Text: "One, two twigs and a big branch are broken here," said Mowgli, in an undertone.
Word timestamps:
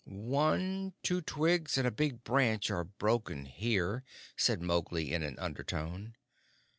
"One, 0.03 0.93
two 1.03 1.21
twigs 1.21 1.77
and 1.77 1.85
a 1.85 1.91
big 1.91 2.23
branch 2.23 2.71
are 2.71 2.83
broken 2.83 3.45
here," 3.45 4.03
said 4.35 4.59
Mowgli, 4.59 5.13
in 5.13 5.21
an 5.21 5.37
undertone. 5.37 6.15